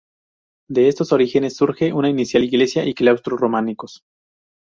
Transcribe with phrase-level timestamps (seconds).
[0.67, 4.01] De estos orígenes surge una inicial iglesia y claustro románicos.